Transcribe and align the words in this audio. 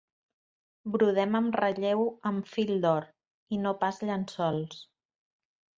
Brodem 0.95 1.37
amb 1.41 1.59
relleu 1.61 2.03
amb 2.31 2.49
fil 2.55 2.75
d'or, 2.87 3.09
i 3.59 3.63
no 3.67 3.79
pas 3.85 4.05
llençols. 4.09 4.85